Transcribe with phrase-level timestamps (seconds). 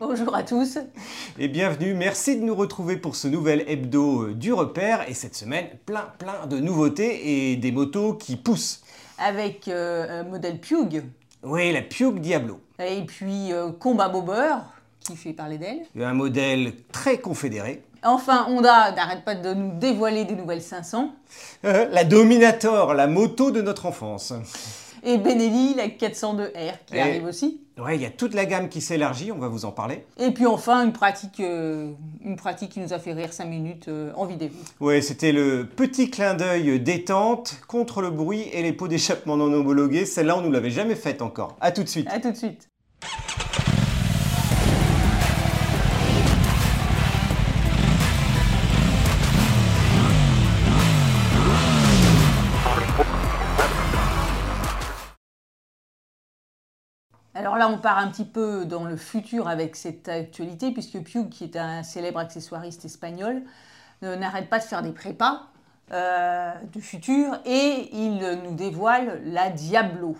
[0.00, 0.78] Bonjour à tous.
[1.38, 5.06] Et bienvenue, merci de nous retrouver pour ce nouvel hebdo euh, du repère.
[5.10, 8.80] Et cette semaine, plein plein de nouveautés et des motos qui poussent.
[9.18, 11.04] Avec euh, un modèle Pug.
[11.42, 12.60] Oui, la Pug Diablo.
[12.82, 14.54] Et puis euh, Combat Bobber,
[15.00, 15.82] qui fait parler d'elle.
[16.02, 17.82] Un modèle très confédéré.
[18.02, 21.12] Enfin, Honda n'arrête pas de nous dévoiler des nouvelles 500.
[21.62, 24.32] la Dominator, la moto de notre enfance.
[25.02, 27.60] Et Benelli, la 402R, qui arrive aussi.
[27.78, 30.04] Ouais, il y a toute la gamme qui s'élargit, on va vous en parler.
[30.18, 33.88] Et puis enfin, une pratique, euh, une pratique qui nous a fait rire 5 minutes
[33.88, 34.50] euh, en vidéo.
[34.80, 39.52] Ouais, c'était le petit clin d'œil détente contre le bruit et les pots d'échappement non
[39.52, 40.04] homologués.
[40.04, 41.56] Celle-là, on ne nous l'avait jamais faite encore.
[41.60, 42.08] A tout de suite.
[42.10, 42.68] A tout de suite.
[57.40, 61.30] Alors là, on part un petit peu dans le futur avec cette actualité, puisque Pugh,
[61.30, 63.40] qui est un célèbre accessoiriste espagnol,
[64.02, 65.46] n'arrête pas de faire des prépas
[65.90, 70.18] euh, du futur et il nous dévoile la Diablo.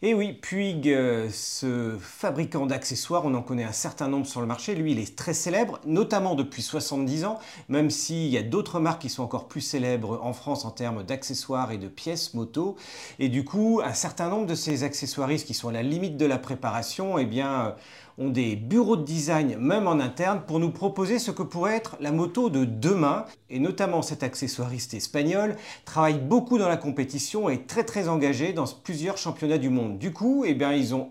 [0.00, 4.46] Et oui, Puig, euh, ce fabricant d'accessoires, on en connaît un certain nombre sur le
[4.46, 4.76] marché.
[4.76, 9.02] Lui, il est très célèbre, notamment depuis 70 ans, même s'il y a d'autres marques
[9.02, 12.76] qui sont encore plus célèbres en France en termes d'accessoires et de pièces moto.
[13.18, 16.26] Et du coup, un certain nombre de ces accessoiristes qui sont à la limite de
[16.26, 17.70] la préparation, eh bien, euh,
[18.18, 21.96] ont des bureaux de design, même en interne, pour nous proposer ce que pourrait être
[22.00, 23.24] la moto de demain.
[23.48, 28.52] Et notamment cet accessoiriste espagnol travaille beaucoup dans la compétition et est très très engagé
[28.52, 29.98] dans plusieurs championnats du monde.
[29.98, 31.10] Du coup, eh bien, ils ont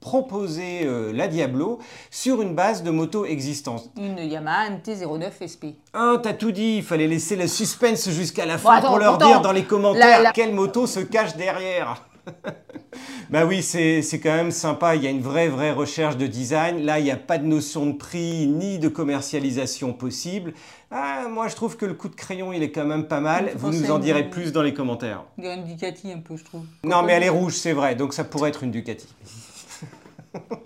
[0.00, 1.78] proposé euh, la Diablo
[2.10, 3.90] sur une base de moto existante.
[3.96, 5.64] Une Yamaha MT-09 SP.
[5.92, 9.40] Ah, t'as tout dit, il fallait laisser le suspense jusqu'à la fin pour leur dire
[9.40, 12.06] dans les commentaires quelle moto se cache derrière.
[13.30, 14.94] bah oui, c'est quand même sympa.
[14.94, 16.84] Il y a une vraie, vraie recherche de design.
[16.84, 20.54] Là, il n'y a pas de notion de prix ni de commercialisation possible.
[20.90, 23.52] Ah, moi, je trouve que le coup de crayon, il est quand même pas mal.
[23.56, 25.24] Vous nous en direz plus dans les commentaires.
[25.38, 26.64] Il y a une Ducati un peu, je trouve.
[26.84, 27.94] Non, mais elle est rouge, c'est vrai.
[27.96, 29.08] Donc ça pourrait être une Ducati.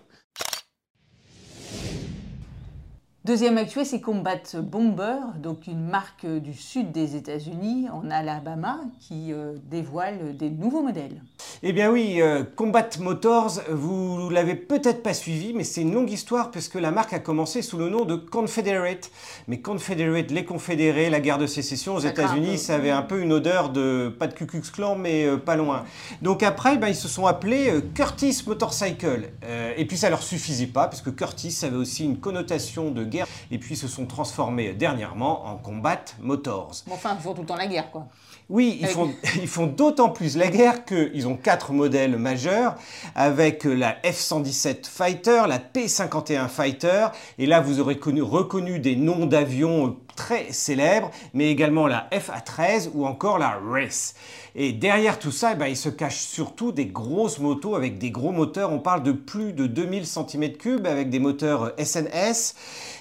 [3.27, 9.35] Deuxième actuel, c'est Combat Bomber, donc une marque du sud des États-Unis, en Alabama, qui
[9.35, 11.21] euh, dévoile des nouveaux modèles.
[11.63, 16.11] Eh bien oui, euh, Combat Motors, vous l'avez peut-être pas suivi, mais c'est une longue
[16.11, 19.11] histoire puisque la marque a commencé sous le nom de Confederate.
[19.49, 23.35] Mais Confederate, les confédérés, la guerre de sécession aux États-Unis, ça avait un peu une
[23.35, 25.85] odeur de, pas de Ku Klux Klan, mais euh, pas loin.
[26.23, 29.29] Donc après, ben, ils se sont appelés Curtis Motorcycle.
[29.77, 33.10] et puis ça leur suffisait pas, puisque Curtis avait aussi une connotation de
[33.51, 36.73] et puis se sont transformés dernièrement en Combat Motors.
[36.91, 38.07] enfin, ils font tout le temps la guerre, quoi.
[38.51, 42.75] Oui, ils font, ils font d'autant plus la guerre qu'ils ont quatre modèles majeurs
[43.15, 47.07] avec la F-117 Fighter, la P-51 Fighter,
[47.39, 53.07] et là vous aurez reconnu des noms d'avions très célèbres, mais également la FA-13 ou
[53.07, 54.15] encore la Race.
[54.55, 58.11] Et derrière tout ça, eh ben, il se cache surtout des grosses motos avec des
[58.11, 58.73] gros moteurs.
[58.73, 62.55] On parle de plus de 2000 cm3 avec des moteurs SNS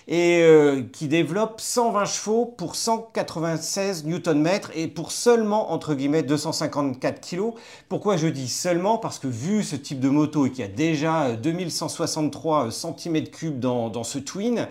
[0.08, 7.22] et euh, qui développent 120 chevaux pour 196 Nm et pour seulement entre guillemets 254
[7.22, 7.54] kg.
[7.88, 8.98] Pourquoi je dis seulement?
[8.98, 13.88] Parce que vu ce type de moto et qu'il y a déjà 2163 cm3 dans,
[13.88, 14.68] dans ce Twin,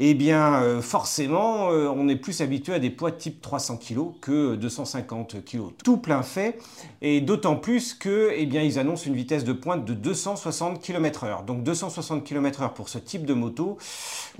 [0.00, 3.98] eh bien euh, forcément euh, on est plus habitué à des poids type 300 kg
[4.20, 5.60] que 250 kg.
[5.84, 6.58] Tout plein fait
[7.02, 11.44] et d'autant plus que eh bien ils annoncent une vitesse de pointe de 260 km/h.
[11.44, 13.78] Donc 260 km/h pour ce type de moto,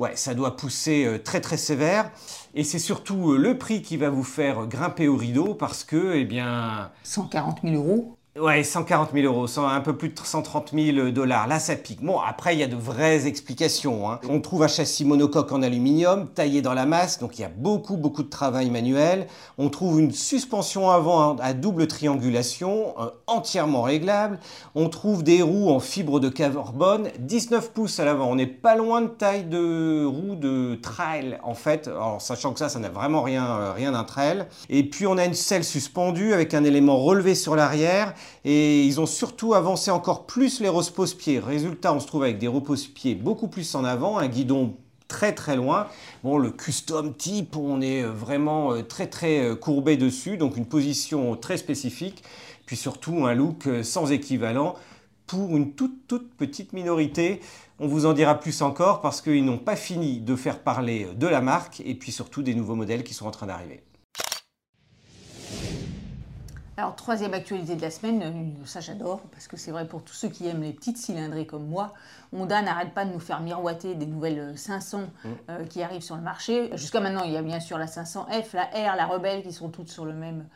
[0.00, 2.10] ouais, ça doit pousser euh, très très sévère
[2.56, 6.24] et c'est surtout le prix qui va vous faire grimper au rideau parce que eh
[6.24, 11.48] bien 140 000 euros Ouais, 140 000 euros, un peu plus de 130 000 dollars.
[11.48, 12.00] Là, ça pique.
[12.00, 14.08] Bon, après, il y a de vraies explications.
[14.08, 14.20] Hein.
[14.28, 17.48] On trouve un châssis monocoque en aluminium, taillé dans la masse, donc il y a
[17.48, 19.26] beaucoup, beaucoup de travail manuel.
[19.58, 24.38] On trouve une suspension avant à double triangulation, euh, entièrement réglable.
[24.76, 28.30] On trouve des roues en fibre de carbone, 19 pouces à l'avant.
[28.30, 31.88] On n'est pas loin de taille de roue de trail, en fait.
[31.88, 34.46] Alors, sachant que ça, ça n'a vraiment rien, euh, rien d'un trail.
[34.68, 39.00] Et puis, on a une selle suspendue avec un élément relevé sur l'arrière et ils
[39.00, 41.38] ont surtout avancé encore plus les repose-pieds.
[41.38, 44.74] Résultat, on se trouve avec des repose-pieds beaucoup plus en avant, un guidon
[45.10, 45.88] très très loin.
[46.22, 50.66] Bon, le custom type, on est vraiment euh, très très euh, courbé dessus, donc une
[50.66, 52.22] position très spécifique,
[52.64, 54.76] puis surtout un look euh, sans équivalent
[55.26, 57.40] pour une toute toute petite minorité.
[57.80, 61.26] On vous en dira plus encore parce qu'ils n'ont pas fini de faire parler de
[61.26, 63.82] la marque et puis surtout des nouveaux modèles qui sont en train d'arriver.
[66.80, 70.14] Alors, troisième actualité de la semaine, euh, ça j'adore, parce que c'est vrai pour tous
[70.14, 71.92] ceux qui aiment les petites cylindrées comme moi,
[72.32, 75.28] Honda n'arrête pas de nous faire miroiter des nouvelles 500 mm.
[75.50, 76.70] euh, qui arrivent sur le marché.
[76.78, 79.68] Jusqu'à maintenant, il y a bien sûr la 500F, la R, la Rebelle, qui sont
[79.68, 80.46] toutes sur le même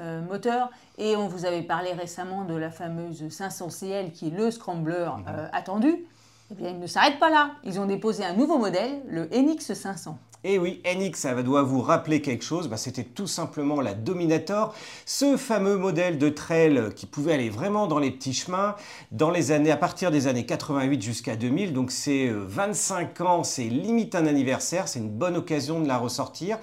[0.00, 0.70] euh, moteur.
[0.98, 5.48] Et on vous avait parlé récemment de la fameuse 500CL, qui est le scrambler mm-hmm.
[5.54, 6.04] attendu.
[6.50, 7.52] Eh bien, ils ne s'arrêtent pas là.
[7.64, 10.18] Ils ont déposé un nouveau modèle, le NX 500.
[10.42, 14.74] Et oui, NX, ça doit vous rappeler quelque chose, bah, c'était tout simplement la Dominator,
[15.04, 18.74] ce fameux modèle de trail qui pouvait aller vraiment dans les petits chemins
[19.12, 23.44] dans les années, à partir des années 88 jusqu'à 2000, donc c'est 25 euh, ans,
[23.44, 26.58] c'est limite un anniversaire, c'est une bonne occasion de la ressortir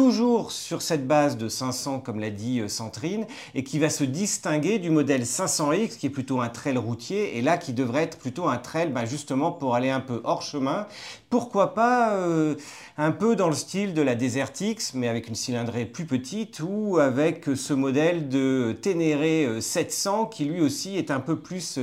[0.00, 4.02] toujours sur cette base de 500 comme l'a dit euh, Centrine et qui va se
[4.02, 8.16] distinguer du modèle 500X qui est plutôt un trail routier et là qui devrait être
[8.16, 10.86] plutôt un trail bah, justement pour aller un peu hors chemin.
[11.28, 12.54] Pourquoi pas euh,
[12.96, 16.62] un peu dans le style de la Desert X mais avec une cylindrée plus petite
[16.66, 21.78] ou avec ce modèle de Ténéré 700 euh, qui lui aussi est un peu plus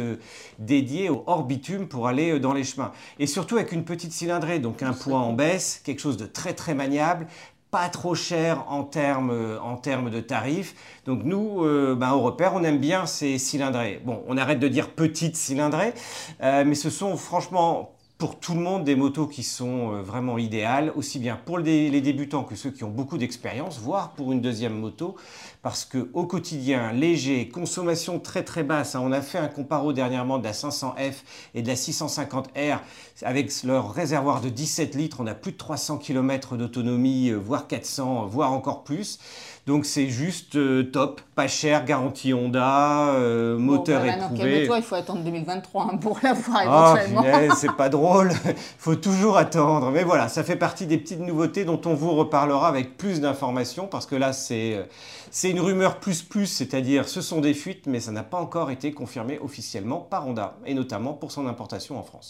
[0.58, 2.92] dédié au hors bitume pour aller dans les chemins.
[3.20, 6.54] Et surtout avec une petite cylindrée donc un poids en baisse, quelque chose de très
[6.54, 7.28] très maniable
[7.72, 10.76] pas trop cher en termes, en termes de tarifs.
[11.06, 14.02] Donc nous, euh, ben, au repère, on aime bien ces cylindrées.
[14.06, 15.94] Bon, on arrête de dire petites cylindrées,
[16.42, 20.40] euh, mais ce sont franchement pour tout le monde des motos qui sont euh, vraiment
[20.40, 24.42] idéales, aussi bien pour les débutants que ceux qui ont beaucoup d'expérience, voire pour une
[24.42, 25.16] deuxième moto,
[25.62, 29.94] parce que au quotidien, léger, consommation très très basse, hein, on a fait un comparo
[29.94, 31.14] dernièrement de la 500F
[31.54, 32.80] et de la 650R
[33.22, 37.68] avec leur réservoir de 17 litres, on a plus de 300 km d'autonomie, euh, voire
[37.68, 39.20] 400, voire encore plus.
[39.68, 44.66] Donc c'est juste euh, top, pas cher, garantie Honda, euh, moteur bon, bah, éprouvé.
[44.66, 47.54] toi il faut attendre 2023 hein, pour l'avoir ah, éventuellement.
[47.54, 49.92] c'est pas drôle, il faut toujours attendre.
[49.92, 53.88] Mais voilà, ça fait partie des petites nouveautés dont on vous reparlera avec plus d'informations
[53.88, 54.84] parce que là c'est euh,
[55.32, 58.72] c'est une rumeur plus plus, c'est-à-dire ce sont des fuites, mais ça n'a pas encore
[58.72, 62.30] été confirmé officiellement par Honda et notamment pour son importation en France.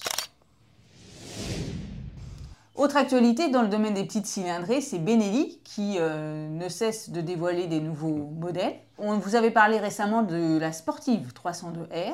[2.77, 7.21] Autre actualité dans le domaine des petites cylindrées, c'est Benelli qui euh, ne cesse de
[7.21, 8.75] dévoiler des nouveaux modèles.
[8.99, 12.13] On vous avait parlé récemment de la Sportive 302R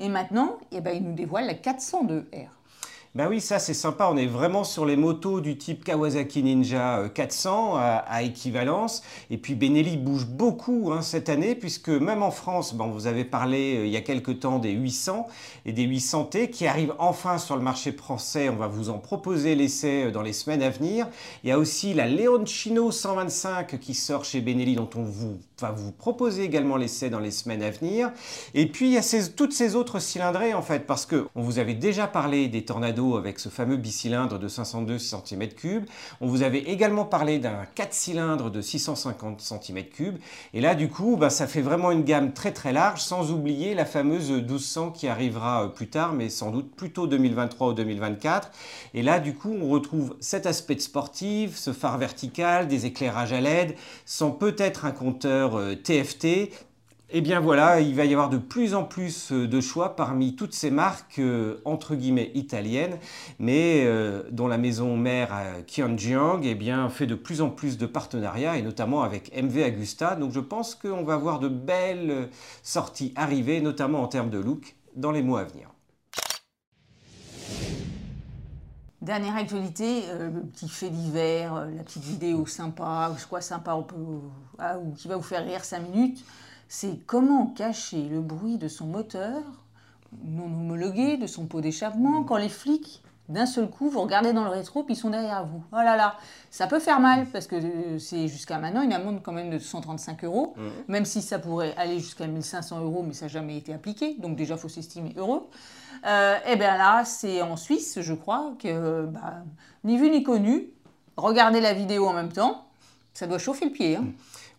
[0.00, 2.48] et maintenant, eh ben, il nous dévoile la 402R.
[3.16, 7.08] Ben oui, ça c'est sympa, on est vraiment sur les motos du type Kawasaki Ninja
[7.12, 9.02] 400 euh, à, équivalence.
[9.30, 13.24] Et puis Benelli bouge beaucoup hein, cette année, puisque même en France, bon, vous avez
[13.24, 15.26] parlé euh, il y a quelques temps des 800
[15.66, 18.48] et des 800T qui arrivent enfin sur le marché français.
[18.48, 21.08] On va vous en proposer l'essai euh, dans les semaines à venir.
[21.42, 25.70] Il y a aussi la Leoncino 125 qui sort chez Benelli, dont on vous, va
[25.70, 28.12] vous proposer également l'essai dans les semaines à venir.
[28.54, 31.58] Et puis il y a toutes ces autres cylindrées en fait, parce que on vous
[31.58, 35.82] avait déjà parlé des Tornados avec ce fameux bicylindre de 502 cm3.
[36.20, 40.14] On vous avait également parlé d'un 4 cylindres de 650 cm3.
[40.54, 43.74] Et là, du coup, bah, ça fait vraiment une gamme très très large, sans oublier
[43.74, 48.50] la fameuse 1200 qui arrivera euh, plus tard, mais sans doute plutôt 2023 ou 2024.
[48.94, 53.40] Et là, du coup, on retrouve cet aspect sportif, ce phare vertical, des éclairages à
[53.40, 53.74] LED,
[54.04, 55.49] sans peut-être un compteur
[55.82, 56.46] TFT, euh,
[57.12, 60.36] eh bien voilà, il va y avoir de plus en plus euh, de choix parmi
[60.36, 62.98] toutes ces marques euh, entre guillemets italiennes,
[63.40, 65.30] mais euh, dont la maison mère
[65.66, 70.14] Kianjiang eh bien, fait de plus en plus de partenariats, et notamment avec MV Agusta.
[70.14, 72.28] Donc je pense qu'on va voir de belles
[72.62, 75.68] sorties arriver, notamment en termes de look, dans les mois à venir.
[79.10, 83.96] Dernière actualité, le petit fait d'hiver, la petite vidéo sympa, quoi sympa, on peut,
[84.56, 86.24] ah, ou qui va vous faire rire 5 minutes
[86.70, 89.42] c'est comment cacher le bruit de son moteur
[90.24, 94.44] non homologué, de son pot d'échappement, quand les flics, d'un seul coup, vous regardez dans
[94.44, 95.62] le rétro, puis ils sont derrière vous.
[95.72, 96.16] Oh là là,
[96.50, 99.58] ça peut faire mal, parce que euh, c'est jusqu'à maintenant une amende quand même de
[99.58, 100.62] 135 euros, mmh.
[100.86, 104.36] même si ça pourrait aller jusqu'à 1500 euros, mais ça n'a jamais été appliqué, donc
[104.36, 105.48] déjà, il faut s'estimer heureux.
[106.06, 109.42] Euh, et eh bien là, c'est en Suisse, je crois, que bah,
[109.84, 110.70] ni vu ni connu,
[111.16, 112.66] regardez la vidéo en même temps,
[113.12, 113.96] ça doit chauffer le pied.
[113.96, 114.06] Hein.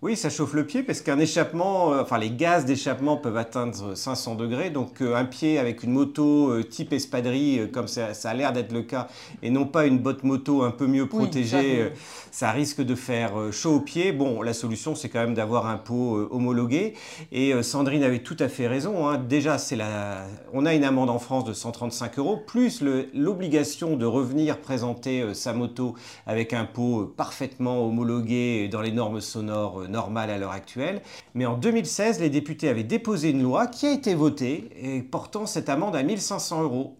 [0.03, 3.93] Oui, ça chauffe le pied parce qu'un échappement, euh, enfin les gaz d'échappement peuvent atteindre
[3.93, 4.71] 500 degrés.
[4.71, 8.71] Donc euh, un pied avec une moto euh, type espadrille, comme ça, a l'air d'être
[8.71, 9.09] le cas,
[9.43, 11.91] et non pas une botte moto un peu mieux protégée,
[12.31, 14.11] ça, risque de faire chaud au pied.
[14.11, 16.95] Bon, la solution, c'est quand même d'avoir un pot homologué.
[17.31, 19.07] Et Sandrine avait tout à fait raison.
[19.07, 19.19] Hein.
[19.19, 20.25] Déjà, c'est la...
[20.51, 25.53] on a une amende en France de 135 euros, plus l'obligation de revenir présenter sa
[25.53, 25.93] moto
[26.25, 31.01] avec un pot parfaitement homologué dans les normes sonores normal à l'heure actuelle.
[31.35, 35.45] Mais en 2016, les députés avaient déposé une loi qui a été votée et portant
[35.45, 36.95] cette amende à 1500 euros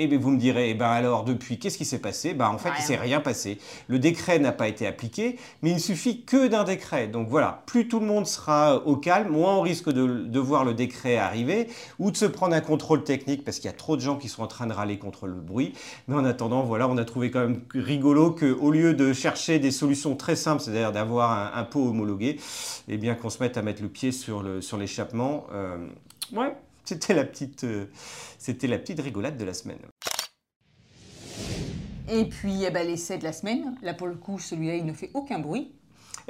[0.00, 2.32] Et bien vous me direz, eh ben alors depuis, qu'est-ce qui s'est passé?
[2.32, 3.58] Ben, En fait, il ne s'est rien passé.
[3.88, 7.08] Le décret n'a pas été appliqué, mais il ne suffit que d'un décret.
[7.08, 10.64] Donc voilà, plus tout le monde sera au calme, moins on risque de, de voir
[10.64, 11.66] le décret arriver
[11.98, 14.28] ou de se prendre un contrôle technique parce qu'il y a trop de gens qui
[14.28, 15.72] sont en train de râler contre le bruit.
[16.06, 19.72] Mais en attendant, voilà, on a trouvé quand même rigolo qu'au lieu de chercher des
[19.72, 22.38] solutions très simples, c'est-à-dire d'avoir un, pot homologué,
[22.86, 24.44] eh bien qu'on se mette à mettre le pied sur
[24.78, 25.46] l'échappement.
[25.48, 25.76] Sur euh,
[26.34, 26.54] ouais,
[26.88, 27.86] c'était la, petite, euh,
[28.62, 29.78] la petite rigolade de la semaine.
[32.10, 34.94] Et puis eh ben, l'essai de la semaine, là pour le coup celui-là il ne
[34.94, 35.77] fait aucun bruit.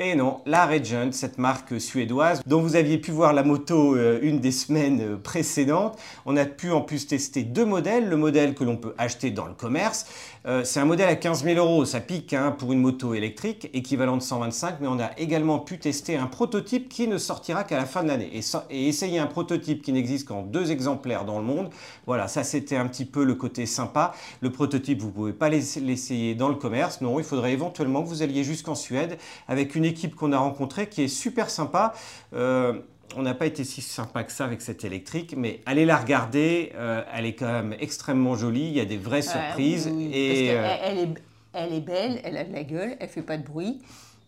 [0.00, 4.20] Et non, la Regent, cette marque suédoise dont vous aviez pu voir la moto euh,
[4.22, 8.08] une des semaines euh, précédentes, on a pu en plus tester deux modèles.
[8.08, 10.06] Le modèle que l'on peut acheter dans le commerce,
[10.46, 13.70] euh, c'est un modèle à 15 000 euros, ça pique hein, pour une moto électrique,
[13.74, 17.76] équivalent de 125, mais on a également pu tester un prototype qui ne sortira qu'à
[17.76, 18.30] la fin de l'année.
[18.32, 21.70] Et, et, essayer un prototype qui n'existe qu'en deux exemplaires dans le monde,
[22.06, 24.14] voilà, ça c'était un petit peu le côté sympa.
[24.42, 28.08] Le prototype, vous ne pouvez pas l'essayer dans le commerce, non, il faudrait éventuellement que
[28.08, 31.92] vous alliez jusqu'en Suède avec une équipe qu'on a rencontrée qui est super sympa.
[32.34, 32.80] Euh,
[33.16, 36.72] on n'a pas été si sympa que ça avec cette électrique, mais allez la regarder,
[36.74, 39.86] euh, elle est quand même extrêmement jolie, il y a des vraies surprises.
[39.86, 41.14] et euh, elle, est,
[41.54, 43.80] elle est belle, elle a de la gueule, elle fait pas de bruit,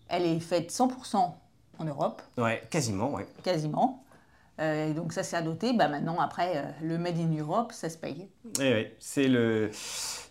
[0.09, 1.17] elle est faite 100%
[1.79, 2.23] en Europe.
[2.39, 3.27] Ouais, quasiment, ouais.
[3.43, 4.03] Quasiment.
[4.61, 5.73] Euh, donc ça c'est à noter.
[5.73, 8.29] Bah, maintenant après euh, le Made in Europe ça se paye.
[8.61, 9.71] Eh oui, c'est le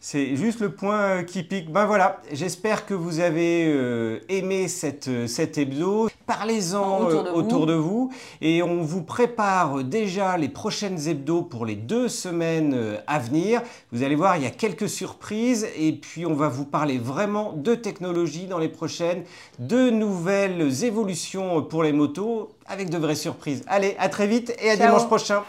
[0.02, 1.72] c'est juste le point qui pique.
[1.72, 6.10] Ben voilà, j'espère que vous avez euh, aimé cette, cet hebdo.
[6.26, 7.02] Parlez-en
[7.34, 8.12] autour, de, vous.
[8.40, 13.62] Et on vous prépare déjà les prochaines hebdos pour les deux semaines à venir.
[13.92, 15.68] Vous allez voir, il y a quelques surprises.
[15.78, 19.24] Et puis on va vous parler vraiment de technologie dans les prochaines,
[19.58, 23.64] de nouvelles évolutions pour les motos avec de vraies surprises.
[23.68, 25.44] Allez, à très vite et à dimanche prochain.